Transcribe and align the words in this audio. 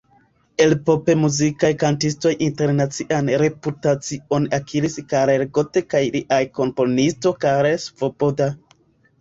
El 0.63 0.71
pop-muzikaj 0.85 1.69
kantistoj 1.83 2.31
internacian 2.45 3.29
reputacion 3.41 4.47
akiris 4.59 4.97
Karel 5.13 5.45
Gott 5.59 5.81
kaj 5.95 6.03
lia 6.17 6.41
komponisto 6.61 7.37
Karel 7.47 7.81
Svoboda. 7.89 8.51